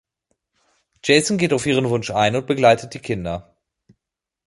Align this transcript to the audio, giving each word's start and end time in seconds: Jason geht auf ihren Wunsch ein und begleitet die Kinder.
Jason 1.03 1.37
geht 1.37 1.53
auf 1.53 1.67
ihren 1.67 1.87
Wunsch 1.91 2.09
ein 2.09 2.35
und 2.35 2.47
begleitet 2.47 2.95
die 2.95 2.99
Kinder. 2.99 3.55